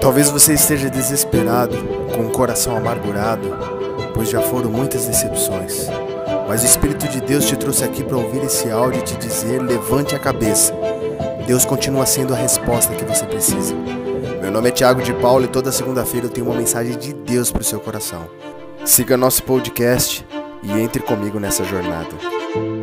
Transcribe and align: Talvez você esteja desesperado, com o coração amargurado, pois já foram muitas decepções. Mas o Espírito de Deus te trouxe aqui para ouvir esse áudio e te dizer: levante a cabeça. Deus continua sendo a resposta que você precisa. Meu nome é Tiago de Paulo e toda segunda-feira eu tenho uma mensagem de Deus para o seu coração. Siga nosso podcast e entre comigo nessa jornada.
Talvez 0.00 0.30
você 0.30 0.54
esteja 0.54 0.88
desesperado, 0.88 1.76
com 2.14 2.26
o 2.26 2.30
coração 2.30 2.76
amargurado, 2.76 3.48
pois 4.14 4.30
já 4.30 4.40
foram 4.40 4.70
muitas 4.70 5.06
decepções. 5.06 5.88
Mas 6.48 6.62
o 6.62 6.66
Espírito 6.66 7.08
de 7.08 7.20
Deus 7.20 7.44
te 7.44 7.56
trouxe 7.56 7.84
aqui 7.84 8.04
para 8.04 8.16
ouvir 8.16 8.42
esse 8.44 8.70
áudio 8.70 9.00
e 9.00 9.04
te 9.04 9.16
dizer: 9.16 9.60
levante 9.60 10.14
a 10.14 10.18
cabeça. 10.18 10.72
Deus 11.46 11.64
continua 11.64 12.06
sendo 12.06 12.32
a 12.32 12.36
resposta 12.36 12.94
que 12.94 13.04
você 13.04 13.24
precisa. 13.26 13.74
Meu 14.40 14.52
nome 14.52 14.68
é 14.68 14.72
Tiago 14.72 15.02
de 15.02 15.12
Paulo 15.14 15.44
e 15.44 15.48
toda 15.48 15.72
segunda-feira 15.72 16.26
eu 16.26 16.30
tenho 16.30 16.46
uma 16.46 16.56
mensagem 16.56 16.96
de 16.96 17.12
Deus 17.12 17.50
para 17.50 17.62
o 17.62 17.64
seu 17.64 17.80
coração. 17.80 18.28
Siga 18.84 19.16
nosso 19.16 19.42
podcast 19.42 20.24
e 20.62 20.72
entre 20.72 21.02
comigo 21.02 21.40
nessa 21.40 21.64
jornada. 21.64 22.77